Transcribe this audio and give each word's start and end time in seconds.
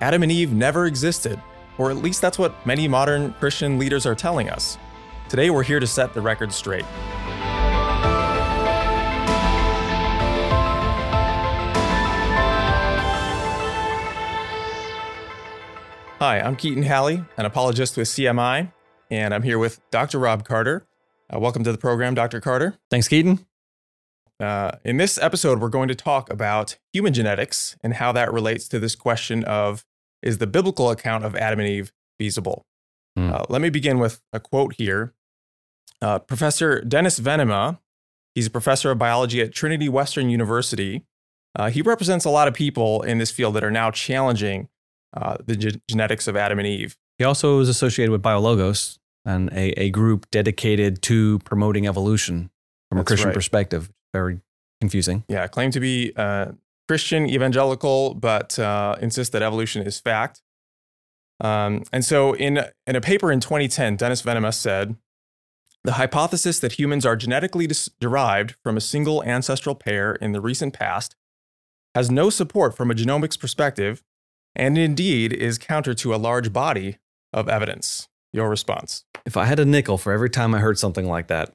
Adam 0.00 0.22
and 0.22 0.30
Eve 0.30 0.52
never 0.52 0.86
existed, 0.86 1.40
or 1.78 1.90
at 1.90 1.96
least 1.96 2.20
that's 2.20 2.38
what 2.38 2.66
many 2.66 2.86
modern 2.86 3.32
Christian 3.34 3.78
leaders 3.78 4.04
are 4.04 4.14
telling 4.14 4.50
us. 4.50 4.76
Today, 5.28 5.48
we're 5.50 5.62
here 5.62 5.80
to 5.80 5.86
set 5.86 6.12
the 6.12 6.20
record 6.20 6.52
straight. 6.52 6.84
Hi, 16.18 16.40
I'm 16.40 16.56
Keaton 16.56 16.82
Halley, 16.82 17.24
an 17.36 17.46
apologist 17.46 17.96
with 17.96 18.08
CMI, 18.08 18.72
and 19.10 19.34
I'm 19.34 19.42
here 19.42 19.58
with 19.58 19.80
Dr. 19.90 20.18
Rob 20.18 20.44
Carter. 20.44 20.86
Uh, 21.32 21.38
welcome 21.38 21.64
to 21.64 21.72
the 21.72 21.78
program, 21.78 22.14
Dr. 22.14 22.40
Carter. 22.40 22.76
Thanks, 22.90 23.08
Keaton. 23.08 23.46
Uh, 24.38 24.72
in 24.84 24.98
this 24.98 25.18
episode, 25.18 25.60
we're 25.60 25.68
going 25.68 25.88
to 25.88 25.94
talk 25.94 26.30
about 26.30 26.76
human 26.92 27.12
genetics 27.12 27.76
and 27.82 27.94
how 27.94 28.12
that 28.12 28.32
relates 28.32 28.68
to 28.68 28.78
this 28.78 28.94
question 28.94 29.44
of 29.44 29.84
is 30.22 30.38
the 30.38 30.46
biblical 30.46 30.90
account 30.90 31.24
of 31.24 31.34
Adam 31.36 31.60
and 31.60 31.68
Eve 31.68 31.92
feasible? 32.18 32.66
Hmm. 33.16 33.32
Uh, 33.32 33.44
let 33.48 33.62
me 33.62 33.70
begin 33.70 33.98
with 33.98 34.20
a 34.32 34.40
quote 34.40 34.74
here. 34.74 35.14
Uh, 36.02 36.18
professor 36.18 36.82
Dennis 36.82 37.18
Venema, 37.18 37.78
he's 38.34 38.46
a 38.46 38.50
professor 38.50 38.90
of 38.90 38.98
biology 38.98 39.40
at 39.40 39.52
Trinity 39.52 39.88
Western 39.88 40.28
University. 40.28 41.04
Uh, 41.58 41.70
he 41.70 41.80
represents 41.80 42.26
a 42.26 42.30
lot 42.30 42.48
of 42.48 42.52
people 42.52 43.02
in 43.02 43.16
this 43.16 43.30
field 43.30 43.54
that 43.54 43.64
are 43.64 43.70
now 43.70 43.90
challenging 43.90 44.68
uh, 45.16 45.36
the 45.44 45.56
ge- 45.56 45.80
genetics 45.88 46.28
of 46.28 46.36
Adam 46.36 46.58
and 46.58 46.68
Eve. 46.68 46.96
He 47.16 47.24
also 47.24 47.60
is 47.60 47.70
associated 47.70 48.12
with 48.12 48.22
BioLogos 48.22 48.98
and 49.24 49.50
a, 49.52 49.70
a 49.80 49.90
group 49.90 50.30
dedicated 50.30 51.00
to 51.02 51.38
promoting 51.40 51.86
evolution 51.86 52.50
from 52.90 52.98
a 52.98 53.04
Christian 53.04 53.28
right. 53.28 53.34
perspective. 53.34 53.90
Very 54.16 54.40
confusing. 54.80 55.24
Yeah, 55.28 55.46
claim 55.46 55.70
to 55.72 55.80
be 55.80 56.12
uh, 56.16 56.52
Christian 56.88 57.28
evangelical, 57.28 58.14
but 58.14 58.58
uh, 58.58 58.96
insist 59.00 59.32
that 59.32 59.42
evolution 59.42 59.82
is 59.82 60.00
fact. 60.00 60.42
Um, 61.40 61.84
and 61.92 62.02
so, 62.02 62.32
in 62.32 62.64
in 62.86 62.96
a 62.96 63.00
paper 63.00 63.30
in 63.30 63.40
2010, 63.40 63.96
Dennis 63.96 64.22
Venema 64.22 64.54
said, 64.54 64.96
the 65.84 65.92
hypothesis 65.92 66.58
that 66.60 66.80
humans 66.80 67.06
are 67.06 67.14
genetically 67.14 67.66
dis- 67.66 67.90
derived 68.00 68.56
from 68.62 68.76
a 68.76 68.80
single 68.80 69.22
ancestral 69.22 69.74
pair 69.74 70.14
in 70.14 70.32
the 70.32 70.40
recent 70.40 70.72
past 70.74 71.14
has 71.94 72.10
no 72.10 72.28
support 72.28 72.76
from 72.76 72.90
a 72.90 72.94
genomics 72.94 73.38
perspective, 73.38 74.02
and 74.54 74.76
indeed 74.76 75.32
is 75.32 75.58
counter 75.58 75.94
to 75.94 76.14
a 76.14 76.16
large 76.16 76.52
body 76.52 76.98
of 77.32 77.48
evidence. 77.48 78.08
Your 78.32 78.48
response? 78.48 79.04
If 79.24 79.36
I 79.36 79.44
had 79.44 79.60
a 79.60 79.64
nickel 79.64 79.96
for 79.96 80.12
every 80.12 80.28
time 80.28 80.54
I 80.54 80.58
heard 80.58 80.78
something 80.78 81.06
like 81.06 81.28
that. 81.28 81.54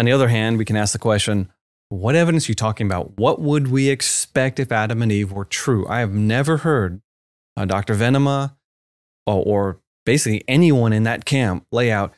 On 0.00 0.06
the 0.06 0.12
other 0.12 0.28
hand, 0.28 0.56
we 0.56 0.64
can 0.64 0.78
ask 0.78 0.94
the 0.94 0.98
question 0.98 1.52
what 1.90 2.14
evidence 2.14 2.48
are 2.48 2.52
you 2.52 2.54
talking 2.54 2.86
about? 2.86 3.18
What 3.18 3.38
would 3.38 3.68
we 3.68 3.90
expect 3.90 4.58
if 4.58 4.72
Adam 4.72 5.02
and 5.02 5.12
Eve 5.12 5.30
were 5.30 5.44
true? 5.44 5.86
I 5.88 5.98
have 5.98 6.14
never 6.14 6.56
heard 6.56 7.02
uh, 7.54 7.66
Dr. 7.66 7.94
Venema 7.94 8.56
or, 9.26 9.42
or 9.44 9.80
basically 10.06 10.42
anyone 10.48 10.94
in 10.94 11.02
that 11.02 11.26
camp 11.26 11.66
lay 11.70 11.92
out 11.92 12.14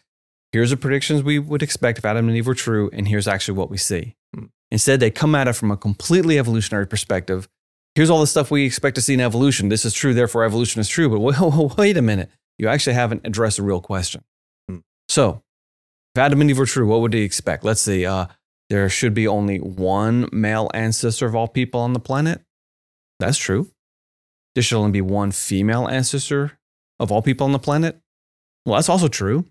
here's 0.52 0.70
the 0.70 0.76
predictions 0.76 1.24
we 1.24 1.40
would 1.40 1.60
expect 1.60 1.98
if 1.98 2.04
Adam 2.04 2.28
and 2.28 2.36
Eve 2.36 2.46
were 2.46 2.54
true, 2.54 2.88
and 2.92 3.08
here's 3.08 3.26
actually 3.26 3.58
what 3.58 3.68
we 3.68 3.78
see. 3.78 4.14
Instead, 4.70 5.00
they 5.00 5.10
come 5.10 5.34
at 5.34 5.48
it 5.48 5.54
from 5.54 5.72
a 5.72 5.76
completely 5.76 6.38
evolutionary 6.38 6.86
perspective. 6.86 7.48
Here's 7.96 8.10
all 8.10 8.20
the 8.20 8.28
stuff 8.28 8.52
we 8.52 8.64
expect 8.64 8.94
to 8.94 9.02
see 9.02 9.14
in 9.14 9.20
evolution. 9.20 9.70
This 9.70 9.84
is 9.84 9.92
true, 9.92 10.14
therefore 10.14 10.44
evolution 10.44 10.80
is 10.80 10.88
true. 10.88 11.08
But 11.08 11.18
wait, 11.18 11.76
wait 11.76 11.96
a 11.96 12.02
minute. 12.02 12.30
You 12.58 12.68
actually 12.68 12.94
haven't 12.94 13.22
addressed 13.24 13.58
a 13.58 13.64
real 13.64 13.80
question. 13.80 14.22
So, 15.08 15.42
if 16.14 16.20
Adam 16.20 16.40
and 16.40 16.50
Eve 16.50 16.58
were 16.58 16.66
true, 16.66 16.86
what 16.86 17.00
would 17.00 17.14
he 17.14 17.22
expect? 17.22 17.64
Let's 17.64 17.80
see. 17.80 18.04
Uh, 18.06 18.26
there 18.68 18.88
should 18.88 19.14
be 19.14 19.26
only 19.28 19.58
one 19.58 20.28
male 20.32 20.70
ancestor 20.74 21.26
of 21.26 21.34
all 21.34 21.48
people 21.48 21.80
on 21.80 21.92
the 21.92 22.00
planet. 22.00 22.42
That's 23.18 23.38
true. 23.38 23.70
There 24.54 24.62
should 24.62 24.78
only 24.78 24.92
be 24.92 25.00
one 25.00 25.32
female 25.32 25.88
ancestor 25.88 26.58
of 27.00 27.10
all 27.10 27.22
people 27.22 27.44
on 27.44 27.52
the 27.52 27.58
planet. 27.58 27.98
Well, 28.66 28.76
that's 28.76 28.88
also 28.88 29.08
true. 29.08 29.46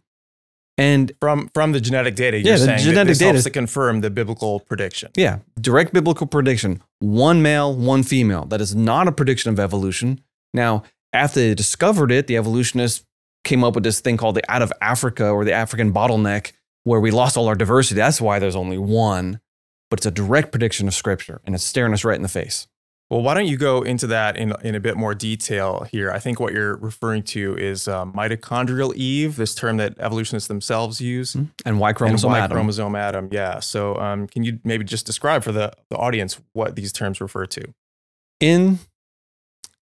And 0.77 1.11
From 1.19 1.49
from 1.53 1.73
the 1.73 1.81
genetic 1.81 2.15
data, 2.15 2.39
you're 2.39 2.55
Yeah, 2.57 2.65
the 2.65 2.77
genetic 2.77 3.17
data 3.17 3.31
helps 3.33 3.43
to 3.43 3.49
confirm 3.49 4.01
the 4.01 4.09
biblical 4.09 4.61
prediction. 4.61 5.11
yeah, 5.15 5.39
direct 5.59 5.93
biblical 5.93 6.25
prediction 6.27 6.81
one 6.99 7.41
male, 7.41 7.75
one 7.75 8.03
female. 8.03 8.45
That 8.45 8.61
is 8.61 8.73
not 8.75 9.07
a 9.07 9.11
prediction 9.11 9.51
of 9.51 9.59
evolution. 9.59 10.21
Now, 10.53 10.83
after 11.13 11.39
they 11.41 11.53
discovered 11.53 12.11
it, 12.11 12.27
the 12.27 12.37
evolutionists 12.37 13.03
came 13.43 13.63
up 13.63 13.75
with 13.75 13.83
this 13.83 13.99
thing 13.99 14.17
called 14.17 14.35
the 14.35 14.51
out 14.51 14.61
of 14.61 14.71
Africa 14.81 15.29
or 15.29 15.43
the 15.43 15.51
African 15.53 15.91
bottleneck, 15.93 16.53
where 16.83 16.99
we 16.99 17.11
lost 17.11 17.37
all 17.37 17.47
our 17.47 17.55
diversity. 17.55 17.95
That's 17.95 18.21
why 18.21 18.39
there's 18.39 18.55
only 18.55 18.77
one, 18.77 19.39
but 19.89 19.99
it's 19.99 20.05
a 20.05 20.11
direct 20.11 20.51
prediction 20.51 20.87
of 20.87 20.93
scripture 20.93 21.41
and 21.45 21.55
it's 21.55 21.63
staring 21.63 21.93
us 21.93 22.03
right 22.03 22.15
in 22.15 22.21
the 22.21 22.29
face. 22.29 22.67
Well, 23.09 23.21
why 23.21 23.33
don't 23.33 23.47
you 23.47 23.57
go 23.57 23.81
into 23.81 24.07
that 24.07 24.37
in, 24.37 24.53
in 24.63 24.73
a 24.73 24.79
bit 24.79 24.95
more 24.95 25.13
detail 25.13 25.85
here? 25.91 26.11
I 26.11 26.19
think 26.19 26.39
what 26.39 26.53
you're 26.53 26.77
referring 26.77 27.23
to 27.23 27.57
is 27.57 27.89
um, 27.89 28.13
mitochondrial 28.13 28.95
Eve, 28.95 29.35
this 29.35 29.53
term 29.53 29.75
that 29.77 29.99
evolutionists 29.99 30.47
themselves 30.47 31.01
use. 31.01 31.35
And 31.65 31.77
Y 31.77 31.91
chromosome 31.91 32.29
and 32.29 32.39
Y 32.39 32.43
Adam. 32.45 32.55
chromosome 32.55 32.95
Adam, 32.95 33.27
yeah. 33.29 33.59
So, 33.59 33.97
um, 33.97 34.27
can 34.27 34.43
you 34.43 34.59
maybe 34.63 34.85
just 34.85 35.05
describe 35.05 35.43
for 35.43 35.51
the, 35.51 35.73
the 35.89 35.97
audience 35.97 36.39
what 36.53 36.77
these 36.77 36.93
terms 36.93 37.19
refer 37.19 37.45
to? 37.47 37.73
in 38.41 38.79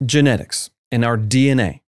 genetics, 0.07 0.71
in 0.91 1.05
our 1.05 1.19
DNA, 1.19 1.81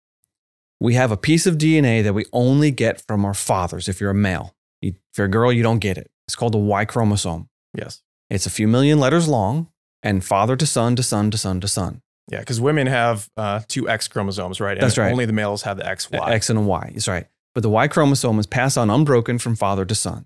we 0.82 0.96
have 0.96 1.12
a 1.12 1.18
piece 1.18 1.46
of 1.46 1.58
DNA 1.58 2.04
that 2.04 2.14
we 2.14 2.26
only 2.34 2.72
get 2.72 3.00
from 3.08 3.24
our 3.24 3.34
fathers 3.34 3.88
if 3.88 4.02
you're 4.02 4.10
a 4.10 4.16
male. 4.16 4.55
You- 4.82 4.94
If 5.12 5.18
you're 5.18 5.28
a 5.28 5.30
girl, 5.30 5.52
you 5.52 5.64
don't 5.64 5.80
get 5.80 5.98
it. 5.98 6.10
It's 6.28 6.36
called 6.36 6.54
the 6.54 6.58
Y 6.60 6.86
chromosome. 6.86 7.50
Yes. 7.78 8.02
It's 8.30 8.46
a 8.46 8.50
few 8.50 8.68
million 8.68 9.00
letters 9.00 9.28
long 9.28 9.68
and 10.02 10.24
father 10.24 10.56
to 10.56 10.66
son 10.66 10.96
to 10.96 11.04
son 11.04 11.30
to 11.32 11.38
son 11.38 11.60
to 11.62 11.68
son. 11.68 12.02
Yeah, 12.32 12.40
because 12.40 12.60
women 12.60 12.88
have 12.88 13.30
uh, 13.38 13.62
two 13.68 13.88
X 13.88 14.08
chromosomes, 14.08 14.60
right? 14.60 14.72
And 14.78 14.82
That's 14.82 14.98
right. 14.98 15.12
Only 15.12 15.26
the 15.26 15.34
males 15.34 15.62
have 15.62 15.78
the 15.78 15.88
X, 15.88 16.10
Y. 16.10 16.32
X 16.34 16.50
and 16.50 16.58
a 16.58 16.62
Y. 16.62 16.90
That's 16.94 17.08
right. 17.08 17.28
But 17.54 17.62
the 17.62 17.70
Y 17.70 17.88
chromosome 17.88 18.40
is 18.40 18.48
passed 18.48 18.78
on 18.78 18.90
unbroken 18.90 19.38
from 19.38 19.56
father 19.56 19.86
to 19.86 19.94
son. 19.96 20.26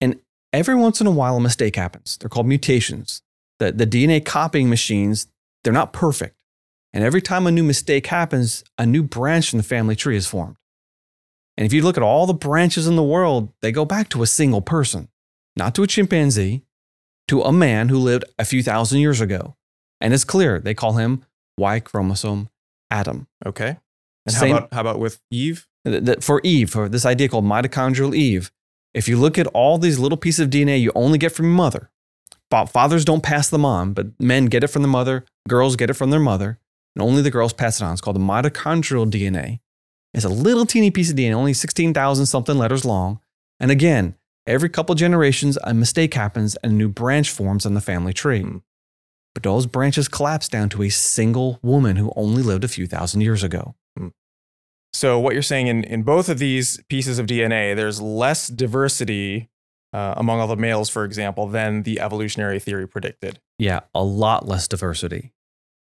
And 0.00 0.20
every 0.52 0.74
once 0.74 1.00
in 1.00 1.06
a 1.06 1.10
while, 1.10 1.36
a 1.36 1.40
mistake 1.40 1.76
happens. 1.76 2.18
They're 2.18 2.28
called 2.28 2.46
mutations. 2.46 3.22
The, 3.58 3.72
the 3.72 3.86
DNA 3.86 4.22
copying 4.24 4.68
machines, 4.68 5.26
they're 5.64 5.72
not 5.72 5.92
perfect. 5.94 6.36
And 6.92 7.02
every 7.02 7.22
time 7.22 7.46
a 7.46 7.50
new 7.50 7.64
mistake 7.64 8.06
happens, 8.08 8.62
a 8.76 8.84
new 8.86 9.02
branch 9.02 9.52
in 9.52 9.56
the 9.56 9.62
family 9.62 9.96
tree 9.96 10.16
is 10.16 10.26
formed. 10.26 10.56
And 11.58 11.66
if 11.66 11.72
you 11.72 11.82
look 11.82 11.96
at 11.96 12.04
all 12.04 12.24
the 12.24 12.34
branches 12.34 12.86
in 12.86 12.94
the 12.94 13.02
world, 13.02 13.52
they 13.62 13.72
go 13.72 13.84
back 13.84 14.08
to 14.10 14.22
a 14.22 14.28
single 14.28 14.62
person, 14.62 15.08
not 15.56 15.74
to 15.74 15.82
a 15.82 15.88
chimpanzee, 15.88 16.62
to 17.26 17.42
a 17.42 17.52
man 17.52 17.88
who 17.88 17.98
lived 17.98 18.24
a 18.38 18.44
few 18.44 18.62
thousand 18.62 19.00
years 19.00 19.20
ago. 19.20 19.56
And 20.00 20.14
it's 20.14 20.22
clear 20.22 20.60
they 20.60 20.72
call 20.72 20.92
him 20.92 21.24
Y 21.58 21.80
chromosome 21.80 22.48
Adam. 22.92 23.26
okay. 23.44 23.76
And 24.24 24.34
Same- 24.34 24.52
how 24.52 24.58
about 24.58 24.72
how 24.72 24.80
about 24.82 24.98
with 25.00 25.20
Eve? 25.32 25.66
For 26.20 26.40
Eve, 26.44 26.70
for 26.70 26.88
this 26.88 27.04
idea 27.04 27.28
called 27.28 27.44
mitochondrial 27.44 28.14
Eve, 28.14 28.52
if 28.94 29.08
you 29.08 29.16
look 29.16 29.36
at 29.36 29.48
all 29.48 29.78
these 29.78 29.98
little 29.98 30.18
pieces 30.18 30.40
of 30.40 30.50
DNA 30.50 30.80
you 30.80 30.92
only 30.94 31.18
get 31.18 31.32
from 31.32 31.46
your 31.46 31.54
mother, 31.54 31.90
fa- 32.52 32.66
fathers 32.68 33.04
don't 33.04 33.22
pass 33.22 33.48
them 33.48 33.64
on, 33.64 33.94
but 33.94 34.08
men 34.20 34.46
get 34.46 34.62
it 34.62 34.68
from 34.68 34.82
the 34.82 34.88
mother, 34.88 35.24
girls 35.48 35.74
get 35.74 35.90
it 35.90 35.94
from 35.94 36.10
their 36.10 36.20
mother, 36.20 36.60
and 36.94 37.02
only 37.02 37.20
the 37.20 37.30
girls 37.32 37.52
pass 37.52 37.80
it 37.80 37.84
on. 37.84 37.92
It's 37.92 38.00
called 38.00 38.16
the 38.16 38.20
mitochondrial 38.20 39.10
DNA. 39.10 39.58
It's 40.14 40.24
a 40.24 40.28
little 40.28 40.66
teeny 40.66 40.90
piece 40.90 41.10
of 41.10 41.16
DNA, 41.16 41.34
only 41.34 41.52
16,000 41.52 42.26
something 42.26 42.56
letters 42.56 42.84
long. 42.84 43.20
And 43.60 43.70
again, 43.70 44.14
every 44.46 44.68
couple 44.68 44.94
generations, 44.94 45.58
a 45.64 45.74
mistake 45.74 46.14
happens 46.14 46.56
and 46.56 46.72
a 46.72 46.74
new 46.74 46.88
branch 46.88 47.30
forms 47.30 47.66
on 47.66 47.74
the 47.74 47.80
family 47.80 48.12
tree. 48.12 48.42
Hmm. 48.42 48.56
But 49.34 49.42
those 49.42 49.66
branches 49.66 50.08
collapse 50.08 50.48
down 50.48 50.68
to 50.70 50.82
a 50.82 50.88
single 50.88 51.60
woman 51.62 51.96
who 51.96 52.12
only 52.16 52.42
lived 52.42 52.64
a 52.64 52.68
few 52.68 52.86
thousand 52.86 53.20
years 53.20 53.42
ago. 53.42 53.76
So, 54.92 55.18
what 55.18 55.34
you're 55.34 55.42
saying 55.42 55.66
in, 55.66 55.84
in 55.84 56.02
both 56.02 56.28
of 56.28 56.38
these 56.38 56.82
pieces 56.88 57.18
of 57.18 57.26
DNA, 57.26 57.76
there's 57.76 58.00
less 58.00 58.48
diversity 58.48 59.48
uh, 59.92 60.14
among 60.16 60.40
all 60.40 60.46
the 60.46 60.56
males, 60.56 60.88
for 60.88 61.04
example, 61.04 61.46
than 61.46 61.82
the 61.82 62.00
evolutionary 62.00 62.58
theory 62.58 62.88
predicted. 62.88 63.40
Yeah, 63.58 63.80
a 63.94 64.02
lot 64.02 64.46
less 64.46 64.66
diversity. 64.66 65.32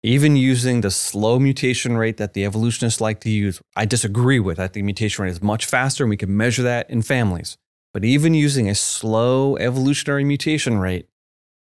Even 0.03 0.35
using 0.35 0.81
the 0.81 0.91
slow 0.91 1.39
mutation 1.39 1.97
rate 1.97 2.17
that 2.17 2.33
the 2.33 2.45
evolutionists 2.45 3.01
like 3.01 3.19
to 3.21 3.29
use, 3.29 3.61
I 3.75 3.85
disagree 3.85 4.39
with. 4.39 4.59
I 4.59 4.67
think 4.67 4.85
mutation 4.85 5.23
rate 5.23 5.31
is 5.31 5.41
much 5.41 5.65
faster 5.65 6.03
and 6.03 6.09
we 6.09 6.17
can 6.17 6.35
measure 6.35 6.63
that 6.63 6.89
in 6.89 7.01
families. 7.01 7.57
But 7.93 8.05
even 8.05 8.33
using 8.33 8.69
a 8.69 8.75
slow 8.75 9.57
evolutionary 9.57 10.23
mutation 10.23 10.77
rate, 10.77 11.07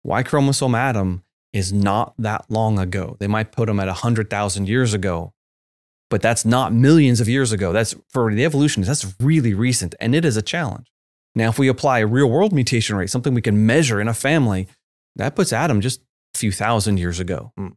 Y 0.03 0.23
chromosome 0.23 0.73
Adam 0.73 1.23
is 1.53 1.71
not 1.71 2.15
that 2.17 2.45
long 2.49 2.79
ago. 2.79 3.15
They 3.19 3.27
might 3.27 3.51
put 3.51 3.67
them 3.67 3.79
at 3.79 3.87
100,000 3.87 4.67
years 4.67 4.93
ago, 4.93 5.33
but 6.09 6.21
that's 6.21 6.45
not 6.45 6.73
millions 6.73 7.21
of 7.21 7.29
years 7.29 7.51
ago. 7.51 7.71
That's 7.71 7.95
for 8.09 8.33
the 8.33 8.43
evolutionists, 8.43 9.03
that's 9.03 9.15
really 9.19 9.53
recent 9.53 9.93
and 9.99 10.15
it 10.15 10.25
is 10.25 10.35
a 10.35 10.41
challenge. 10.41 10.87
Now, 11.35 11.49
if 11.49 11.59
we 11.59 11.67
apply 11.67 11.99
a 11.99 12.07
real 12.07 12.29
world 12.29 12.53
mutation 12.53 12.95
rate, 12.95 13.09
something 13.09 13.33
we 13.33 13.41
can 13.41 13.65
measure 13.65 13.99
in 14.01 14.07
a 14.07 14.13
family, 14.13 14.67
that 15.15 15.35
puts 15.35 15.53
Adam 15.53 15.81
just 15.81 16.01
a 16.33 16.37
few 16.37 16.51
thousand 16.51 16.97
years 16.97 17.19
ago. 17.19 17.51
Hmm. 17.57 17.67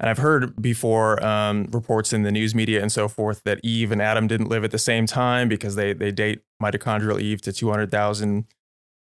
And 0.00 0.08
I've 0.08 0.18
heard 0.18 0.60
before 0.62 1.24
um, 1.24 1.66
reports 1.72 2.12
in 2.12 2.22
the 2.22 2.30
news 2.30 2.54
media 2.54 2.80
and 2.80 2.92
so 2.92 3.08
forth 3.08 3.42
that 3.44 3.58
Eve 3.64 3.90
and 3.90 4.00
Adam 4.00 4.28
didn't 4.28 4.48
live 4.48 4.62
at 4.62 4.70
the 4.70 4.78
same 4.78 5.06
time 5.06 5.48
because 5.48 5.74
they, 5.74 5.92
they 5.92 6.12
date 6.12 6.42
mitochondrial 6.62 7.20
Eve 7.20 7.40
to 7.42 7.52
200,000 7.52 8.44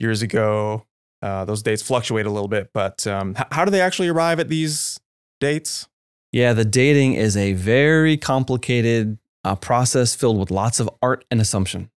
years 0.01 0.23
ago. 0.23 0.85
Uh, 1.23 1.45
those 1.45 1.63
dates 1.63 1.83
fluctuate 1.83 2.27
a 2.27 2.31
little 2.31 2.49
bit, 2.49 2.71
but 2.75 3.07
um, 3.07 3.37
h- 3.39 3.47
how 3.53 3.65
do 3.65 3.71
they 3.71 3.81
actually 3.81 4.09
arrive 4.09 4.41
at 4.41 4.49
these 4.49 4.99
dates? 5.39 5.87
Yeah, 6.33 6.53
the 6.53 6.65
dating 6.65 7.15
is 7.15 7.37
a 7.37 7.53
very 7.53 8.17
complicated 8.17 9.19
uh, 9.45 9.55
process 9.55 10.17
filled 10.17 10.39
with 10.39 10.51
lots 10.51 10.81
of 10.81 10.91
art 11.01 11.25
and 11.31 11.41
assumption. 11.41 11.91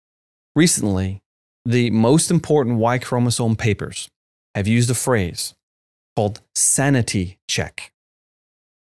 Recently, 0.55 1.21
the 1.65 1.89
most 1.91 2.29
important 2.29 2.77
Y 2.77 2.97
chromosome 2.97 3.55
papers 3.55 4.09
have 4.55 4.67
used 4.67 4.89
a 4.89 4.93
phrase 4.93 5.53
called 6.17 6.41
sanity 6.53 7.39
check. 7.47 7.92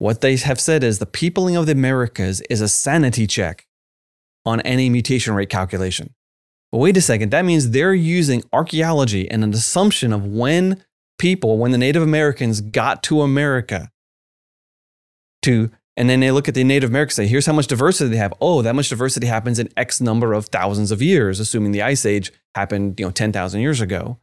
What 0.01 0.21
they 0.21 0.35
have 0.35 0.59
said 0.59 0.83
is 0.83 0.97
the 0.97 1.05
peopling 1.05 1.55
of 1.55 1.67
the 1.67 1.73
Americas 1.73 2.41
is 2.49 2.59
a 2.59 2.67
sanity 2.67 3.27
check 3.27 3.67
on 4.47 4.59
any 4.61 4.89
mutation 4.89 5.35
rate 5.35 5.51
calculation. 5.51 6.15
But 6.71 6.79
wait 6.79 6.97
a 6.97 7.01
second, 7.01 7.29
that 7.29 7.45
means 7.45 7.69
they're 7.69 7.93
using 7.93 8.41
archaeology 8.51 9.29
and 9.29 9.43
an 9.43 9.53
assumption 9.53 10.11
of 10.11 10.25
when 10.25 10.83
people, 11.19 11.59
when 11.59 11.69
the 11.69 11.77
Native 11.77 12.01
Americans 12.01 12.61
got 12.61 13.03
to 13.03 13.21
America, 13.21 13.91
to 15.43 15.69
and 15.95 16.09
then 16.09 16.19
they 16.19 16.31
look 16.31 16.47
at 16.47 16.55
the 16.55 16.63
Native 16.63 16.89
Americans 16.89 17.13
say, 17.13 17.27
here's 17.27 17.45
how 17.45 17.53
much 17.53 17.67
diversity 17.67 18.09
they 18.09 18.17
have. 18.17 18.33
Oh, 18.41 18.63
that 18.63 18.73
much 18.73 18.89
diversity 18.89 19.27
happens 19.27 19.59
in 19.59 19.69
X 19.77 20.01
number 20.01 20.33
of 20.33 20.47
thousands 20.47 20.89
of 20.89 21.03
years, 21.03 21.39
assuming 21.39 21.73
the 21.73 21.83
Ice 21.83 22.07
Age 22.07 22.31
happened, 22.55 22.99
you 22.99 23.05
know, 23.05 23.11
10,000 23.11 23.61
years 23.61 23.79
ago. 23.79 24.17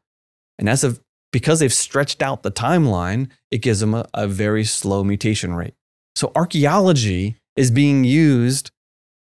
And 0.59 0.67
that's 0.67 0.83
a, 0.83 0.97
because 1.33 1.61
they've 1.61 1.73
stretched 1.73 2.23
out 2.23 2.43
the 2.43 2.51
timeline, 2.51 3.29
it 3.51 3.59
gives 3.59 3.81
them 3.81 3.95
a, 3.95 4.07
a 4.15 4.27
very 4.27 4.65
slow 4.65 5.05
mutation 5.05 5.55
rate. 5.55 5.75
So 6.17 6.33
archaeology 6.35 7.37
is 7.57 7.71
being 7.71 8.05
used 8.05 8.71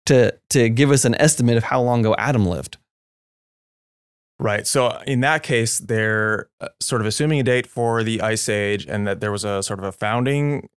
to, 0.06 0.34
to 0.50 0.68
give 0.68 0.90
us 0.90 1.04
an 1.04 1.14
estimate 1.16 1.56
of 1.56 1.64
how 1.64 1.82
long 1.82 2.00
ago 2.00 2.14
Adam 2.18 2.46
lived. 2.46 2.78
Right. 4.40 4.66
So 4.66 5.00
in 5.06 5.20
that 5.20 5.42
case, 5.42 5.78
they're 5.78 6.48
uh, 6.60 6.68
sort 6.80 7.00
of 7.00 7.06
assuming 7.06 7.40
a 7.40 7.42
date 7.42 7.66
for 7.66 8.04
the 8.04 8.20
Ice 8.20 8.48
Age 8.48 8.86
and 8.86 9.06
that 9.06 9.20
there 9.20 9.32
was 9.32 9.44
a 9.44 9.62
sort 9.62 9.80
of 9.80 9.84
a 9.84 9.92
founding 9.92 10.68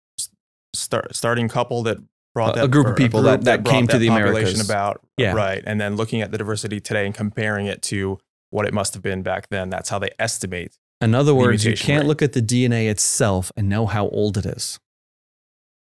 start, 0.74 1.16
starting 1.16 1.48
couple 1.48 1.84
that 1.84 1.98
brought 2.34 2.56
that 2.56 2.66
a 2.66 2.68
group 2.68 2.88
of 2.88 2.96
people 2.96 3.22
that, 3.24 3.44
that, 3.44 3.66
came 3.66 3.88
to 3.88 3.98
the 3.98 4.08
Americas. 4.08 4.64
about 4.64 5.02
yeah. 5.18 5.34
right, 5.34 5.62
and 5.66 5.82
then 5.82 5.96
looking 5.96 6.22
at 6.22 6.32
the 6.32 6.38
diversity 6.38 6.80
today 6.80 7.06
and 7.06 7.14
comparing 7.14 7.66
it 7.66 7.82
to 7.82 8.20
what 8.50 8.66
it 8.66 8.74
must 8.74 8.94
have 8.94 9.04
been 9.04 9.22
back 9.22 9.50
then. 9.50 9.70
That's 9.70 9.90
how 9.90 10.00
they 10.00 10.12
estimate. 10.18 10.78
In 11.02 11.16
other 11.16 11.34
words, 11.34 11.66
you 11.66 11.76
can't 11.76 12.04
rate. 12.04 12.08
look 12.08 12.22
at 12.22 12.34
the 12.34 12.42
DNA 12.42 12.90
itself 12.90 13.52
and 13.58 13.68
know 13.68 13.88
how 13.88 14.08
old 14.10 14.38
it 14.38 14.46
is. 14.46 14.80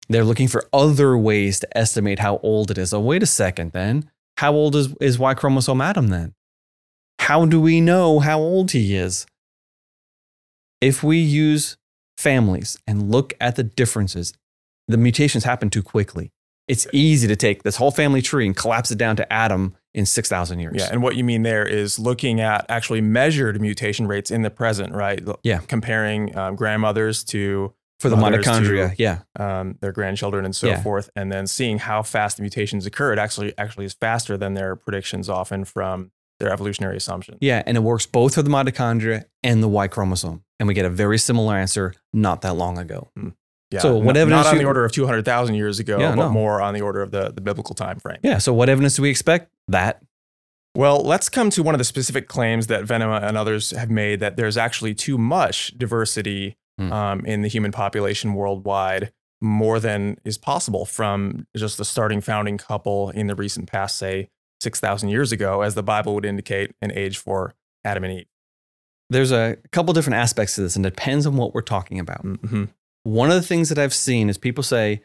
They're 0.07 0.23
looking 0.23 0.47
for 0.47 0.67
other 0.73 1.17
ways 1.17 1.59
to 1.59 1.77
estimate 1.77 2.19
how 2.19 2.37
old 2.37 2.71
it 2.71 2.77
is. 2.77 2.93
Oh, 2.93 2.99
wait 2.99 3.21
a 3.21 3.27
second, 3.27 3.73
then. 3.73 4.09
How 4.37 4.53
old 4.53 4.75
is, 4.75 4.95
is 5.01 5.19
Y 5.19 5.33
chromosome 5.33 5.81
Adam 5.81 6.07
then? 6.07 6.33
How 7.19 7.45
do 7.45 7.59
we 7.59 7.81
know 7.81 8.19
how 8.19 8.39
old 8.39 8.71
he 8.71 8.95
is? 8.95 9.27
If 10.81 11.03
we 11.03 11.17
use 11.17 11.77
families 12.17 12.79
and 12.87 13.11
look 13.11 13.33
at 13.39 13.55
the 13.55 13.63
differences 13.63 14.33
the 14.89 14.97
mutations 14.97 15.43
happen 15.45 15.69
too 15.69 15.83
quickly. 15.83 16.31
It's 16.67 16.87
easy 16.91 17.27
to 17.27 17.35
take 17.35 17.63
this 17.63 17.77
whole 17.77 17.91
family 17.91 18.21
tree 18.21 18.45
and 18.45 18.57
collapse 18.57 18.91
it 18.91 18.97
down 18.97 19.15
to 19.17 19.31
Adam 19.31 19.75
in 19.93 20.05
6,000 20.05 20.59
years. 20.59 20.75
Yeah. 20.77 20.89
And 20.91 21.01
what 21.01 21.15
you 21.15 21.23
mean 21.23 21.43
there 21.43 21.65
is 21.65 21.97
looking 21.97 22.39
at 22.39 22.65
actually 22.69 23.01
measured 23.01 23.59
mutation 23.59 24.07
rates 24.07 24.31
in 24.31 24.43
the 24.43 24.49
present, 24.49 24.93
right? 24.93 25.21
Yeah. 25.43 25.59
Comparing 25.59 26.35
um, 26.37 26.55
grandmothers 26.55 27.23
to. 27.25 27.73
For 27.99 28.07
the 28.07 28.15
mitochondria, 28.15 28.95
to, 28.95 29.03
yeah. 29.03 29.19
Um, 29.37 29.77
their 29.81 29.91
grandchildren 29.91 30.45
and 30.45 30.55
so 30.55 30.67
yeah. 30.67 30.81
forth. 30.81 31.09
And 31.17 31.29
then 31.29 31.47
seeing 31.47 31.79
how 31.79 32.01
fast 32.01 32.37
the 32.37 32.43
mutations 32.43 32.85
occur. 32.85 33.11
It 33.11 33.19
actually, 33.19 33.53
actually 33.57 33.85
is 33.85 33.93
faster 33.93 34.37
than 34.37 34.53
their 34.53 34.77
predictions 34.77 35.27
often 35.27 35.65
from 35.65 36.11
their 36.39 36.49
evolutionary 36.49 36.95
assumptions. 36.95 37.39
Yeah. 37.41 37.61
And 37.65 37.75
it 37.75 37.81
works 37.81 38.05
both 38.05 38.35
for 38.35 38.41
the 38.41 38.49
mitochondria 38.49 39.25
and 39.43 39.61
the 39.61 39.67
Y 39.67 39.87
chromosome. 39.87 40.45
And 40.61 40.67
we 40.67 40.73
get 40.73 40.85
a 40.85 40.89
very 40.89 41.17
similar 41.17 41.55
answer 41.55 41.93
not 42.13 42.41
that 42.43 42.55
long 42.55 42.77
ago. 42.77 43.09
Hmm. 43.17 43.29
Yeah. 43.71 43.79
So 43.79 43.97
what 43.97 44.17
evidence? 44.17 44.45
Not 44.45 44.47
on 44.47 44.55
you, 44.55 44.61
the 44.61 44.67
order 44.67 44.83
of 44.83 44.91
two 44.91 45.05
hundred 45.05 45.25
thousand 45.25 45.55
years 45.55 45.79
ago, 45.79 45.99
yeah, 45.99 46.15
but 46.15 46.15
no. 46.15 46.29
more 46.29 46.61
on 46.61 46.73
the 46.73 46.81
order 46.81 47.01
of 47.01 47.11
the, 47.11 47.31
the 47.31 47.41
biblical 47.41 47.75
time 47.75 47.99
frame. 47.99 48.17
Yeah. 48.23 48.39
So 48.39 48.53
what 48.53 48.67
evidence 48.69 48.95
do 48.95 49.03
we 49.03 49.09
expect? 49.09 49.51
That. 49.67 50.01
Well, 50.75 51.01
let's 51.03 51.29
come 51.29 51.49
to 51.51 51.63
one 51.63 51.75
of 51.75 51.79
the 51.79 51.85
specific 51.85 52.27
claims 52.27 52.67
that 52.67 52.85
Venema 52.85 53.21
and 53.23 53.37
others 53.37 53.71
have 53.71 53.89
made 53.89 54.19
that 54.19 54.37
there's 54.37 54.57
actually 54.57 54.93
too 54.93 55.17
much 55.17 55.77
diversity 55.77 56.57
mm. 56.79 56.91
um, 56.91 57.25
in 57.25 57.41
the 57.41 57.47
human 57.47 57.71
population 57.71 58.33
worldwide, 58.33 59.11
more 59.41 59.79
than 59.79 60.17
is 60.23 60.37
possible 60.37 60.85
from 60.85 61.47
just 61.55 61.77
the 61.77 61.85
starting 61.85 62.21
founding 62.21 62.57
couple 62.57 63.09
in 63.11 63.27
the 63.27 63.35
recent 63.35 63.69
past, 63.69 63.97
say 63.97 64.29
six 64.61 64.79
thousand 64.79 65.09
years 65.09 65.31
ago, 65.31 65.61
as 65.61 65.75
the 65.75 65.83
Bible 65.83 66.15
would 66.15 66.25
indicate 66.25 66.71
an 66.81 66.91
age 66.91 67.17
for 67.17 67.53
Adam 67.83 68.03
and 68.03 68.13
Eve. 68.19 68.25
There's 69.11 69.31
a 69.31 69.57
couple 69.71 69.93
different 69.93 70.17
aspects 70.17 70.55
to 70.55 70.61
this, 70.61 70.75
and 70.75 70.85
it 70.85 70.95
depends 70.95 71.25
on 71.25 71.35
what 71.35 71.53
we're 71.53 71.61
talking 71.61 71.99
about. 71.99 72.23
Mm-hmm. 72.23 72.65
One 73.03 73.29
of 73.29 73.35
the 73.35 73.47
things 73.47 73.69
that 73.69 73.79
I've 73.79 73.93
seen 73.93 74.29
is 74.29 74.37
people 74.37 74.63
say, 74.63 75.01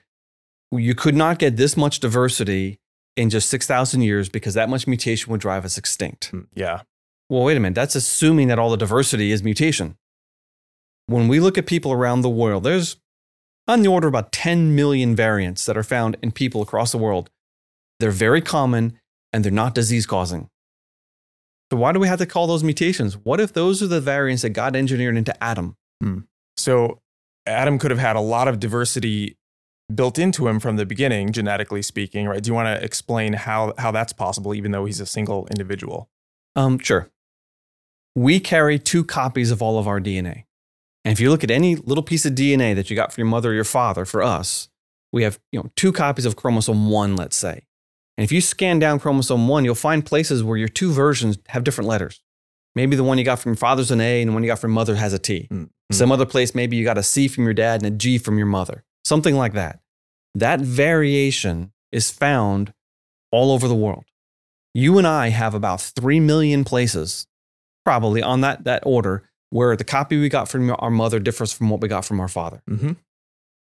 you 0.73 0.95
could 0.95 1.15
not 1.15 1.39
get 1.39 1.57
this 1.57 1.77
much 1.77 2.01
diversity 2.01 2.81
in 3.17 3.31
just 3.31 3.49
6,000 3.49 4.03
years 4.03 4.29
because 4.29 4.55
that 4.55 4.69
much 4.69 4.87
mutation 4.87 5.31
would 5.31 5.41
drive 5.41 5.65
us 5.65 5.79
extinct. 5.79 6.27
Hmm, 6.27 6.41
yeah. 6.55 6.83
Well, 7.29 7.45
wait 7.45 7.57
a 7.57 7.61
minute. 7.61 7.75
That's 7.75 7.95
assuming 7.95 8.49
that 8.49 8.59
all 8.59 8.71
the 8.71 8.77
diversity 8.77 9.31
is 9.31 9.43
mutation. 9.43 9.97
When 11.07 11.29
we 11.29 11.41
look 11.41 11.57
at 11.57 11.67
people 11.67 11.93
around 11.93 12.23
the 12.23 12.31
world, 12.31 12.65
there's 12.65 12.97
on 13.67 13.83
the 13.83 13.89
order 13.89 14.09
of 14.09 14.13
about 14.13 14.33
10 14.33 14.75
million 14.75 15.17
variants 15.17 15.65
that 15.67 15.77
are 15.77 15.83
found 15.83 16.17
in 16.23 16.33
people 16.33 16.61
across 16.63 16.93
the 16.93 16.99
world. 16.99 17.31
They're 18.01 18.11
very 18.11 18.43
common 18.43 18.99
and 19.33 19.45
they're 19.45 19.53
not 19.53 19.75
disease 19.75 20.07
causing. 20.07 20.51
So, 21.73 21.79
why 21.79 21.93
do 21.93 21.99
we 21.99 22.09
have 22.09 22.19
to 22.19 22.27
call 22.27 22.47
those 22.47 22.63
mutations? 22.63 23.15
What 23.17 23.41
if 23.41 23.53
those 23.53 23.83
are 23.83 23.87
the 23.87 24.01
variants 24.01 24.43
that 24.43 24.51
God 24.51 24.77
engineered 24.77 25.17
into 25.17 25.43
Adam? 25.43 25.77
Hmm. 26.03 26.21
So, 26.57 27.01
Adam 27.47 27.79
could 27.79 27.91
have 27.91 28.01
had 28.01 28.17
a 28.17 28.21
lot 28.21 28.49
of 28.49 28.59
diversity 28.59 29.37
built 29.95 30.19
into 30.19 30.49
him 30.49 30.61
from 30.61 30.77
the 30.77 30.87
beginning, 30.87 31.33
genetically 31.33 31.83
speaking, 31.83 32.27
right? 32.27 32.43
Do 32.43 32.49
you 32.49 32.55
want 32.55 32.67
to 32.67 32.85
explain 32.85 33.35
how 33.35 33.75
how 33.79 33.91
that's 33.91 34.13
possible, 34.13 34.55
even 34.55 34.71
though 34.71 34.85
he's 34.85 35.01
a 35.01 35.07
single 35.07 35.47
individual? 35.49 36.09
Um, 36.57 36.79
sure. 36.79 37.11
We 38.15 38.41
carry 38.41 38.79
two 38.79 39.05
copies 39.05 39.51
of 39.51 39.61
all 39.61 39.79
of 39.79 39.89
our 39.89 40.01
DNA. 40.01 40.45
And 41.05 41.13
if 41.13 41.21
you 41.21 41.31
look 41.31 41.45
at 41.45 41.51
any 41.51 41.77
little 41.77 42.03
piece 42.03 42.25
of 42.25 42.35
DNA 42.35 42.75
that 42.75 42.89
you 42.89 42.97
got 42.97 43.13
from 43.13 43.23
your 43.23 43.31
mother 43.31 43.51
or 43.51 43.55
your 43.55 43.65
father, 43.65 44.05
for 44.05 44.23
us, 44.23 44.69
we 45.13 45.23
have 45.23 45.39
you 45.53 45.61
know 45.61 45.71
two 45.77 45.93
copies 45.93 46.25
of 46.25 46.37
chromosome 46.37 46.89
one, 46.89 47.17
let's 47.17 47.37
say. 47.37 47.67
And 48.17 48.25
if 48.25 48.33
you 48.33 48.41
scan 48.41 48.79
down 48.79 49.01
chromosome 49.01 49.49
one, 49.49 49.65
you'll 49.65 49.75
find 49.75 50.07
places 50.07 50.43
where 50.43 50.57
your 50.57 50.69
two 50.69 50.93
versions 50.93 51.39
have 51.49 51.65
different 51.65 51.89
letters. 51.89 52.23
Maybe 52.75 52.97
the 52.97 53.05
one 53.05 53.19
you 53.19 53.25
got 53.25 53.39
from 53.39 53.51
your 53.51 53.57
father's 53.57 53.91
an 53.91 54.01
A 54.01 54.21
and 54.21 54.31
the 54.31 54.33
one 54.33 54.43
you 54.43 54.49
got 54.49 54.59
from 54.59 54.73
mother 54.73 54.97
has 54.97 55.13
a 55.13 55.19
T. 55.19 55.49
Mm. 55.51 55.57
Mm-hmm. 55.57 55.95
Some 55.95 56.11
other 56.11 56.27
place, 56.27 56.55
maybe 56.55 56.77
you 56.77 56.85
got 56.85 56.99
a 56.99 57.03
C 57.03 57.29
from 57.29 57.45
your 57.45 57.55
dad 57.55 57.83
and 57.83 57.95
a 57.95 57.97
G 57.97 58.19
from 58.19 58.39
your 58.39 58.47
mother, 58.47 58.85
something 59.05 59.37
like 59.37 59.53
that. 59.53 59.81
That 60.35 60.61
variation 60.61 61.73
is 61.93 62.11
found 62.11 62.73
all 63.31 63.53
over 63.53 63.69
the 63.69 63.75
world. 63.75 64.05
You 64.73 64.99
and 64.99 65.07
I 65.07 65.29
have 65.29 65.55
about 65.55 65.81
3 65.81 66.19
million 66.21 66.65
places, 66.65 67.29
probably 67.85 68.23
on 68.23 68.41
that, 68.41 68.65
that 68.65 68.83
order, 68.85 69.31
where 69.51 69.77
the 69.77 69.85
copy 69.85 70.19
we 70.19 70.29
got 70.29 70.49
from 70.49 70.75
our 70.81 70.91
mother 70.91 71.21
differs 71.21 71.53
from 71.53 71.71
what 71.71 71.81
we 71.81 71.87
got 71.87 72.05
from 72.05 72.19
our 72.19 72.27
father. 72.29 72.61
Mm-hmm. 72.69 72.93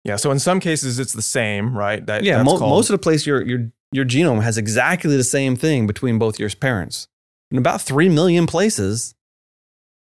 Yeah. 0.06 0.16
So 0.16 0.32
in 0.32 0.40
some 0.40 0.62
cases, 0.62 1.00
it's 1.00 1.14
the 1.14 1.22
same, 1.22 1.78
right? 1.78 2.06
That, 2.06 2.24
yeah. 2.24 2.42
Mo- 2.44 2.60
most 2.60 2.90
of 2.90 2.94
the 2.94 3.04
place, 3.04 3.26
your, 3.26 3.42
your, 3.46 3.72
your 3.92 4.06
genome 4.06 4.42
has 4.44 4.58
exactly 4.58 5.18
the 5.18 5.24
same 5.24 5.58
thing 5.58 5.88
between 5.88 6.18
both 6.18 6.40
your 6.40 6.50
parents. 6.52 7.10
In 7.52 7.58
about 7.58 7.82
3 7.82 8.10
million 8.10 8.48
places, 8.48 9.16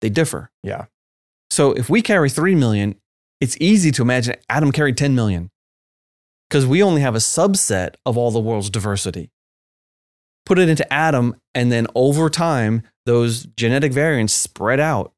they 0.01 0.09
differ. 0.09 0.51
Yeah. 0.63 0.85
So 1.49 1.73
if 1.73 1.89
we 1.89 2.01
carry 2.01 2.29
3 2.29 2.55
million, 2.55 2.95
it's 3.39 3.57
easy 3.59 3.91
to 3.91 4.01
imagine 4.01 4.35
Adam 4.49 4.71
carried 4.71 4.97
10 4.97 5.15
million 5.15 5.49
because 6.49 6.65
we 6.65 6.83
only 6.83 7.01
have 7.01 7.15
a 7.15 7.19
subset 7.19 7.95
of 8.05 8.17
all 8.17 8.31
the 8.31 8.39
world's 8.39 8.69
diversity. 8.69 9.31
Put 10.45 10.59
it 10.59 10.69
into 10.69 10.91
Adam, 10.91 11.35
and 11.55 11.71
then 11.71 11.87
over 11.95 12.29
time, 12.29 12.83
those 13.05 13.45
genetic 13.55 13.93
variants 13.93 14.33
spread 14.33 14.79
out. 14.79 15.13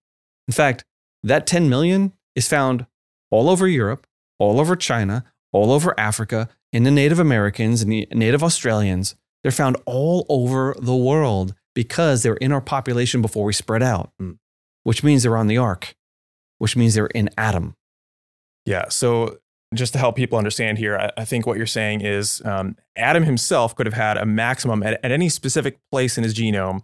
In 0.48 0.54
fact, 0.54 0.86
that 1.24 1.48
10 1.48 1.70
million 1.70 2.14
is 2.36 2.48
found 2.48 2.86
all 3.32 3.50
over 3.50 3.68
Europe, 3.68 4.06
all 4.38 4.60
over 4.60 4.76
China, 4.76 5.24
all 5.52 5.72
over 5.72 5.98
Africa, 6.00 6.50
in 6.72 6.84
the 6.84 6.92
Native 6.92 7.20
Americans 7.20 7.82
and 7.82 7.92
the 7.92 8.08
Native 8.12 8.44
Australians. 8.44 9.16
They're 9.42 9.52
found 9.52 9.78
all 9.86 10.26
over 10.30 10.76
the 10.80 10.96
world 10.96 11.54
because 11.76 12.24
they're 12.24 12.36
in 12.36 12.52
our 12.52 12.62
population 12.62 13.22
before 13.22 13.46
we 13.46 13.54
spread 13.54 13.84
out, 13.84 14.12
mm. 14.22 14.38
which 14.84 15.04
means 15.04 15.24
they're 15.24 15.38
on 15.38 15.48
the 15.48 15.58
ark 15.58 15.96
which 16.64 16.78
means 16.78 16.94
they're 16.94 17.08
in 17.08 17.30
Adam. 17.38 17.76
Yeah. 18.66 18.86
So 18.88 19.40
just 19.76 19.92
to 19.94 20.00
help 20.00 20.16
people 20.16 20.38
understand 20.38 20.78
here, 20.78 20.98
I, 20.98 21.12
I 21.18 21.26
think 21.26 21.46
what 21.46 21.58
you're 21.58 21.66
saying 21.66 22.00
is 22.00 22.42
um, 22.46 22.78
Adam 22.96 23.24
himself 23.24 23.76
could 23.76 23.86
have 23.86 23.96
had 23.96 24.16
a 24.16 24.26
maximum 24.26 24.82
at, 24.82 24.94
at, 25.04 25.12
any 25.12 25.28
specific 25.28 25.78
place 25.92 26.18
in 26.18 26.24
his 26.24 26.34
genome, 26.34 26.84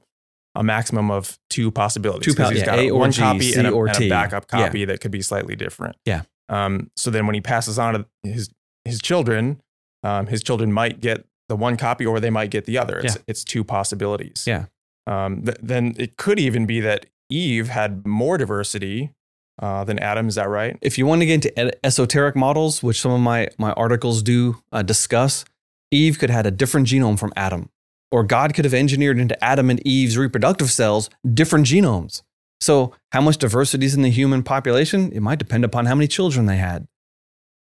a 0.54 0.64
maximum 0.64 1.10
of 1.10 1.40
two 1.50 1.72
possibilities. 1.72 2.26
Two 2.26 2.38
possibilities. 2.38 2.66
Got 2.66 2.80
a 2.80 2.92
one 2.92 3.12
G, 3.14 3.22
copy 3.22 3.40
C 3.54 3.58
and 3.58 3.68
a, 3.68 3.72
or 3.72 3.88
and 3.88 4.02
a 4.02 4.10
backup 4.10 4.50
copy 4.50 4.82
yeah. 4.82 4.88
that 4.88 5.00
could 5.00 5.12
be 5.12 5.22
slightly 5.22 5.56
different. 5.56 5.96
Yeah. 6.04 6.24
Um, 6.50 6.92
so 6.98 7.10
then 7.10 7.26
when 7.26 7.36
he 7.36 7.42
passes 7.42 7.80
on 7.80 7.94
to 7.94 8.06
his 8.24 8.50
his 8.84 9.02
children, 9.02 9.62
um, 10.04 10.28
his 10.28 10.44
children 10.44 10.74
might 10.74 11.00
get 11.00 11.26
the 11.48 11.56
one 11.56 11.78
copy 11.78 12.06
or 12.06 12.20
they 12.20 12.32
might 12.32 12.52
get 12.52 12.66
the 12.66 12.78
other. 12.78 13.00
It's, 13.00 13.16
yeah. 13.16 13.22
it's 13.28 13.46
two 13.46 13.64
possibilities. 13.64 14.44
Yeah. 14.46 14.66
Um, 15.10 15.42
th- 15.44 15.58
then 15.62 15.96
it 15.98 16.18
could 16.18 16.40
even 16.40 16.68
be 16.68 16.80
that 16.82 17.08
Eve 17.30 17.70
had 17.70 18.06
more 18.06 18.38
diversity 18.38 19.12
uh, 19.60 19.84
than 19.84 19.98
Adam. 19.98 20.28
Is 20.28 20.36
that 20.36 20.48
right? 20.48 20.78
If 20.82 21.00
you 21.00 21.08
want 21.08 21.22
to 21.22 21.26
get 21.26 21.46
into 21.46 21.86
esoteric 21.86 22.36
models, 22.36 22.84
which 22.84 23.02
some 23.02 23.12
of 23.12 23.20
my, 23.20 23.50
my 23.58 23.72
articles 23.72 24.22
do 24.22 24.62
uh, 24.72 24.84
discuss, 24.84 25.46
Eve 25.90 26.20
could 26.20 26.30
have 26.30 26.38
had 26.38 26.46
a 26.46 26.56
different 26.56 26.88
genome 26.88 27.18
from 27.18 27.34
Adam, 27.36 27.72
or 28.12 28.24
God 28.24 28.54
could 28.54 28.66
have 28.66 28.74
engineered 28.74 29.18
into 29.18 29.44
Adam 29.44 29.72
and 29.72 29.86
Eve's 29.86 30.16
reproductive 30.16 30.70
cells 30.70 31.10
different 31.34 31.66
genomes. 31.66 32.22
So, 32.62 32.94
how 33.12 33.22
much 33.22 33.38
diversity 33.38 33.88
is 33.88 33.96
in 33.96 34.04
the 34.04 34.12
human 34.12 34.44
population? 34.44 35.12
It 35.12 35.22
might 35.22 35.40
depend 35.40 35.64
upon 35.64 35.88
how 35.88 35.96
many 35.96 36.08
children 36.08 36.46
they 36.46 36.58
had. 36.58 36.88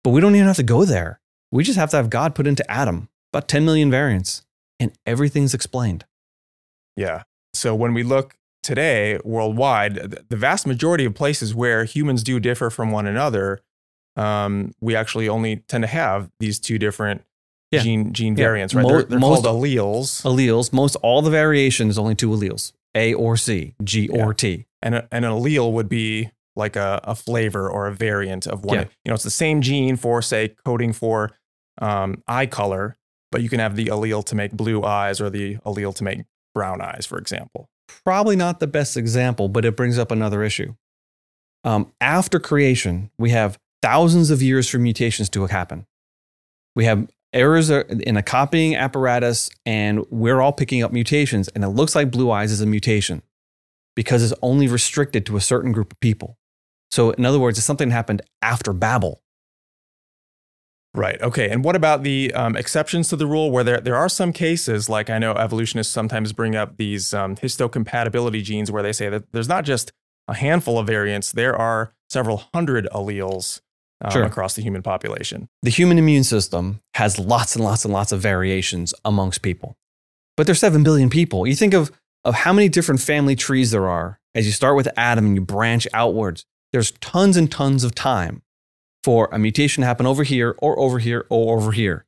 But 0.03 0.11
we 0.11 0.21
don't 0.21 0.35
even 0.35 0.47
have 0.47 0.57
to 0.57 0.63
go 0.63 0.85
there. 0.85 1.21
We 1.51 1.63
just 1.63 1.79
have 1.79 1.91
to 1.91 1.97
have 1.97 2.11
God 2.11 2.35
put 2.35 2.47
into 2.47 2.69
Adam, 2.71 3.09
about 3.33 3.49
10 3.49 3.65
million 3.65 3.91
variants, 3.91 4.47
and 4.81 4.93
everything's 5.05 5.53
explained. 5.53 6.05
Yeah. 6.97 7.25
So 7.55 7.75
when 7.75 7.95
we 7.95 8.03
look 8.03 8.37
today 8.63 9.19
worldwide, 9.25 10.27
the 10.29 10.37
vast 10.37 10.67
majority 10.67 11.05
of 11.05 11.15
places 11.15 11.55
where 11.55 11.85
humans 11.85 12.23
do 12.23 12.41
differ 12.41 12.71
from 12.71 12.91
one 12.91 13.07
another, 13.07 13.61
um, 14.17 14.73
we 14.81 14.95
actually 14.97 15.29
only 15.29 15.57
tend 15.69 15.83
to 15.83 15.89
have 15.89 16.31
these 16.41 16.59
two 16.59 16.79
different 16.79 17.23
yeah. 17.71 17.81
gene 17.81 18.13
gene 18.13 18.35
yeah. 18.37 18.45
variants, 18.45 18.75
right? 18.75 18.83
Mo- 18.83 18.89
they're, 18.89 19.03
they're 19.03 19.19
most 19.19 19.45
called 19.45 19.63
alleles. 19.63 20.23
Alleles. 20.23 20.73
Most 20.73 20.97
all 20.97 21.23
the 21.23 21.31
variation 21.31 21.89
is 21.89 21.99
only 21.99 22.15
two 22.15 22.31
alleles: 22.31 22.73
A 22.95 23.15
or 23.15 23.37
C, 23.37 23.75
G 23.83 24.11
yeah. 24.13 24.25
or 24.25 24.35
T. 24.35 24.67
And, 24.83 24.97
a, 24.97 25.09
and 25.11 25.25
an 25.25 25.33
allele 25.33 25.73
would 25.73 25.89
be 25.89 26.31
like 26.57 26.77
a, 26.77 27.01
a 27.05 27.15
flavor 27.15 27.69
or 27.69 27.87
a 27.87 27.93
variant 27.93 28.47
of 28.47 28.65
one. 28.65 28.81
You 29.05 29.09
know, 29.09 29.15
it's 29.15 29.25
the 29.25 29.31
same 29.31 29.61
gene 29.61 29.97
for 29.97 30.23
say 30.23 30.55
coding 30.65 30.93
for 30.93 31.33
um, 31.81 32.23
eye 32.29 32.47
color, 32.47 32.97
but 33.33 33.43
you 33.43 33.49
can 33.49 33.61
have 33.61 33.77
the 33.77 33.87
allele 33.87 34.25
to 34.27 34.35
make 34.35 34.53
blue 34.53 34.85
eyes 34.85 35.21
or 35.21 35.31
the 35.31 35.57
allele 35.67 35.95
to 35.97 36.05
make 36.05 36.25
brown 36.55 36.81
eyes, 36.81 37.05
for 37.07 37.19
example. 37.19 37.69
Probably 38.05 38.37
not 38.37 38.61
the 38.61 38.67
best 38.67 38.97
example, 38.97 39.49
but 39.49 39.65
it 39.65 39.77
brings 39.77 39.99
up 39.99 40.11
another 40.11 40.43
issue. 40.43 40.75
Um, 41.65 41.93
after 42.01 42.39
creation, 42.39 43.11
we 43.19 43.31
have 43.31 43.59
thousands 43.83 44.31
of 44.31 44.43
years 44.43 44.69
for 44.69 44.79
mutations 44.79 45.29
to 45.31 45.47
happen. 45.47 45.87
We 46.77 46.85
have 46.85 47.09
errors 47.33 47.71
in 47.71 48.17
a 48.17 48.23
copying 48.23 48.77
apparatus, 48.77 49.51
and 49.67 50.05
we're 50.11 50.41
all 50.41 50.53
picking 50.53 50.83
up 50.83 50.93
mutations. 50.93 51.49
And 51.49 51.65
it 51.65 51.69
looks 51.69 51.95
like 51.95 52.11
blue 52.11 52.31
eyes 52.31 52.53
is 52.53 52.61
a 52.61 52.67
mutation 52.67 53.23
because 53.97 54.23
it's 54.23 54.39
only 54.43 54.69
restricted 54.69 55.27
to 55.27 55.37
a 55.37 55.41
certain 55.41 55.73
group 55.73 55.93
of 55.93 56.01
people. 56.01 56.39
So, 56.91 57.11
in 57.11 57.25
other 57.25 57.41
words, 57.41 57.59
it's 57.59 57.67
something 57.67 57.91
happened 57.91 58.23
after 58.41 58.73
Babel. 58.73 59.21
Right. 60.95 61.21
Okay. 61.21 61.51
And 61.51 61.65
what 61.65 61.75
about 61.75 62.05
the 62.05 62.33
um, 62.35 62.57
exceptions 62.57 63.09
to 63.09 63.17
the 63.17 63.27
rule 63.27 63.51
where 63.51 63.65
there, 63.65 63.81
there 63.81 63.97
are 63.97 64.09
some 64.09 64.33
cases, 64.33 64.89
like 64.89 65.11
I 65.11 65.19
know 65.19 65.33
evolutionists 65.33 65.93
sometimes 65.93 66.33
bring 66.33 66.55
up 66.55 66.77
these 66.77 67.13
um, 67.13 67.35
histocompatibility 67.35 68.45
genes 68.45 68.71
where 68.71 68.83
they 68.83 68.93
say 68.93 69.09
that 69.09 69.33
there's 69.33 69.49
not 69.49 69.65
just 69.65 69.93
a 70.29 70.35
handful 70.35 70.79
of 70.79 70.87
variants, 70.87 71.33
there 71.33 71.57
are 71.57 71.93
several 72.09 72.49
hundred 72.55 72.89
alleles 72.93 73.61
um, 74.03 74.13
sure. 74.13 74.23
across 74.23 74.55
the 74.55 74.63
human 74.63 74.83
population. 74.83 75.49
The 75.63 75.71
human 75.71 75.99
immune 75.99 76.25
system 76.25 76.81
has 76.95 77.19
lots 77.19 77.57
and 77.57 77.65
lots 77.65 77.85
and 77.85 77.93
lots 77.93 78.13
of 78.13 78.21
variations 78.21 78.95
amongst 79.05 79.43
people. 79.43 79.77
But 80.37 80.47
there's 80.47 80.61
7 80.61 80.85
billion 80.85 81.11
people. 81.11 81.45
You 81.47 81.57
think 81.57 81.75
of, 81.75 81.91
of 82.25 82.35
how 82.35 82.53
many 82.53 82.69
different 82.69 83.01
family 83.01 83.35
trees 83.35 83.73
there 83.73 83.89
are 83.89 84.21
as 84.35 84.47
you 84.47 84.53
start 84.53 84.77
with 84.77 84.89
Adam 84.97 85.27
and 85.27 85.35
you 85.35 85.41
branch 85.41 85.89
outwards. 85.93 86.47
There's 86.73 86.93
tons 86.93 87.37
and 87.37 87.51
tons 87.51 87.83
of 87.83 87.97
time 87.97 88.43
for 89.05 89.29
a 89.33 89.39
mutation 89.39 89.83
to 89.83 89.87
happen 89.87 90.07
over 90.07 90.23
here 90.23 90.57
or 90.63 90.79
over 90.79 90.99
here 90.99 91.27
or 91.29 91.59
over 91.59 91.73
here. 91.73 92.07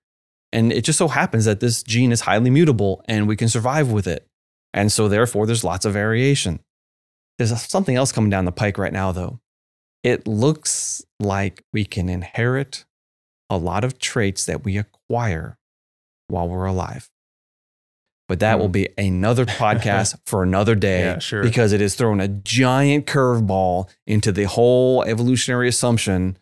And 0.50 0.72
it 0.72 0.82
just 0.82 0.96
so 0.96 1.08
happens 1.08 1.44
that 1.44 1.60
this 1.60 1.82
gene 1.82 2.10
is 2.10 2.22
highly 2.22 2.48
mutable 2.48 3.04
and 3.06 3.28
we 3.28 3.36
can 3.36 3.50
survive 3.50 3.92
with 3.92 4.06
it. 4.06 4.26
And 4.72 4.90
so, 4.90 5.06
therefore, 5.06 5.44
there's 5.44 5.62
lots 5.62 5.84
of 5.84 5.92
variation. 5.92 6.60
There's 7.36 7.60
something 7.60 7.96
else 7.96 8.12
coming 8.12 8.30
down 8.30 8.46
the 8.46 8.52
pike 8.52 8.78
right 8.78 8.92
now, 8.92 9.12
though. 9.12 9.40
It 10.02 10.26
looks 10.26 11.04
like 11.20 11.62
we 11.70 11.84
can 11.84 12.08
inherit 12.08 12.86
a 13.50 13.58
lot 13.58 13.84
of 13.84 13.98
traits 13.98 14.46
that 14.46 14.64
we 14.64 14.78
acquire 14.78 15.58
while 16.28 16.48
we're 16.48 16.64
alive. 16.64 17.10
But 18.26 18.40
that 18.40 18.56
mm. 18.56 18.60
will 18.60 18.66
hmm. 18.68 18.72
be 18.72 18.88
another 18.96 19.44
podcast 19.46 20.18
for 20.24 20.42
another 20.42 20.74
day 20.74 21.00
yeah, 21.00 21.18
sure. 21.18 21.42
because 21.42 21.72
it 21.72 21.82
is 21.82 21.94
throwing 21.94 22.20
a 22.20 22.28
giant 22.28 23.06
curveball 23.06 23.90
into 24.06 24.32
the 24.32 24.44
whole 24.44 25.02
evolutionary 25.04 25.68
assumption 25.68 26.38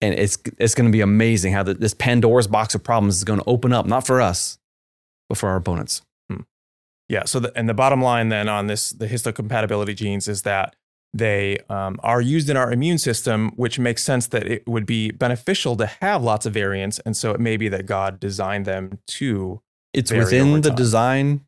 and 0.00 0.14
it's 0.14 0.38
it's 0.58 0.74
going 0.74 0.88
to 0.88 0.92
be 0.92 1.00
amazing 1.00 1.52
how 1.52 1.62
the, 1.62 1.74
this 1.74 1.94
Pandora's 1.94 2.46
box 2.46 2.74
of 2.74 2.82
problems 2.82 3.16
is 3.16 3.24
going 3.24 3.40
to 3.40 3.44
open 3.46 3.72
up, 3.72 3.86
not 3.86 4.06
for 4.06 4.20
us, 4.20 4.58
but 5.28 5.38
for 5.38 5.48
our 5.48 5.56
opponents. 5.56 6.02
Hmm. 6.30 6.42
Yeah. 7.08 7.24
So, 7.24 7.40
the, 7.40 7.52
and 7.56 7.68
the 7.68 7.74
bottom 7.74 8.00
line 8.00 8.28
then 8.28 8.48
on 8.48 8.66
this, 8.66 8.90
the 8.90 9.06
histocompatibility 9.06 9.96
genes 9.96 10.28
is 10.28 10.42
that 10.42 10.76
they 11.12 11.58
um, 11.70 11.98
are 12.02 12.20
used 12.20 12.50
in 12.50 12.56
our 12.56 12.70
immune 12.70 12.98
system, 12.98 13.50
which 13.56 13.78
makes 13.78 14.04
sense 14.04 14.26
that 14.28 14.46
it 14.46 14.66
would 14.66 14.86
be 14.86 15.10
beneficial 15.10 15.74
to 15.76 15.86
have 15.86 16.22
lots 16.22 16.46
of 16.46 16.52
variants, 16.52 16.98
and 17.00 17.16
so 17.16 17.32
it 17.32 17.40
may 17.40 17.56
be 17.56 17.68
that 17.68 17.86
God 17.86 18.20
designed 18.20 18.66
them 18.66 18.98
to. 19.08 19.62
It's 19.94 20.12
within 20.12 20.60
the 20.60 20.70
design 20.70 21.46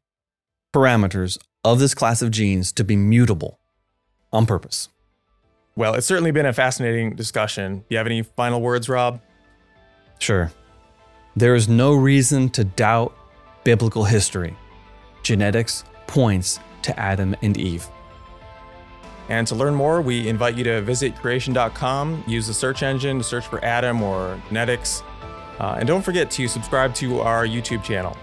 parameters 0.75 1.39
of 1.63 1.79
this 1.79 1.95
class 1.95 2.23
of 2.23 2.31
genes 2.31 2.73
to 2.73 2.85
be 2.85 2.97
mutable 2.97 3.61
on 4.33 4.47
purpose. 4.47 4.89
Well, 5.77 5.95
it's 5.95 6.07
certainly 6.07 6.31
been 6.31 6.47
a 6.47 6.53
fascinating 6.53 7.15
discussion. 7.15 7.79
Do 7.79 7.85
you 7.91 7.97
have 7.97 8.07
any 8.07 8.23
final 8.23 8.61
words, 8.61 8.89
Rob? 8.89 9.21
Sure. 10.19 10.53
There 11.37 11.55
is 11.55 11.69
no 11.69 11.95
reason 11.95 12.51
to 12.51 12.65
doubt 12.65 13.17
biblical 13.65 14.05
history. 14.05 14.57
Genetics 15.23 15.85
points 16.07 16.59
to 16.83 16.99
Adam 16.99 17.37
and 17.43 17.57
Eve. 17.57 17.89
And 19.29 19.47
to 19.47 19.55
learn 19.55 19.75
more, 19.75 20.03
we 20.03 20.29
invite 20.29 20.57
you 20.57 20.65
to 20.65 20.83
visit 20.83 21.15
creation.com, 21.15 22.25
use 22.27 22.49
the 22.49 22.55
search 22.55 22.83
engine 22.83 23.19
to 23.19 23.25
search 23.25 23.47
for 23.47 23.65
Adam 23.65 24.03
or 24.03 24.41
genetics. 24.49 25.03
Uh, 25.61 25.77
and 25.79 25.87
don't 25.87 26.03
forget 26.03 26.31
to 26.33 26.49
subscribe 26.49 26.95
to 26.97 27.21
our 27.21 27.47
YouTube 27.47 27.85
channel. 27.85 28.17